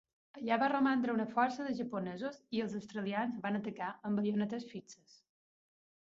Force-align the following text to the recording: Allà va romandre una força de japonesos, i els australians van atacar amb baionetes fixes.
Allà 0.37 0.55
va 0.61 0.69
romandre 0.71 1.13
una 1.17 1.27
força 1.35 1.67
de 1.67 1.73
japonesos, 1.79 2.39
i 2.59 2.63
els 2.65 2.73
australians 2.81 3.39
van 3.45 3.61
atacar 3.61 3.93
amb 4.11 4.23
baionetes 4.23 4.69
fixes. 4.75 5.17